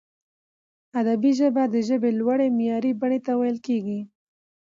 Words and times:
ادبي 0.99 1.31
ژبه 1.39 1.63
د 1.69 1.75
ژبي 1.87 2.09
لوړي 2.19 2.47
معیاري 2.57 2.91
بڼي 3.01 3.19
ته 3.25 3.31
ویل 3.39 3.57
کیږي. 3.67 3.99